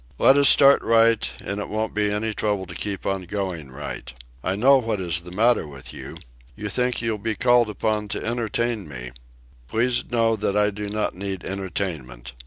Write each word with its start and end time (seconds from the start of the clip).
Let 0.17 0.35
us 0.35 0.49
start 0.49 0.81
right, 0.81 1.31
and 1.45 1.59
it 1.59 1.69
won't 1.69 1.93
be 1.93 2.09
any 2.11 2.33
trouble 2.33 2.65
to 2.65 2.73
keep 2.73 3.05
on 3.05 3.25
going 3.25 3.69
right. 3.69 4.11
I 4.43 4.55
know 4.55 4.79
what 4.79 4.99
is 4.99 5.21
the 5.21 5.29
matter 5.29 5.67
with 5.67 5.93
you. 5.93 6.17
You 6.55 6.69
think 6.69 7.03
you'll 7.03 7.19
be 7.19 7.35
called 7.35 7.69
upon 7.69 8.07
to 8.07 8.25
entertain 8.25 8.87
me. 8.87 9.11
Please 9.67 10.03
know 10.09 10.35
that 10.35 10.57
I 10.57 10.71
do 10.71 10.89
not 10.89 11.13
need 11.13 11.43
entertainment. 11.43 12.33